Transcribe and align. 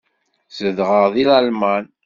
Zedɣeɣ 0.57 1.05
deg 1.13 1.25
Lalman. 1.29 1.85